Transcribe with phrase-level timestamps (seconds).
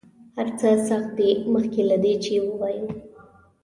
[0.35, 2.87] هر څه سخت دي مخکې له دې چې ووایو.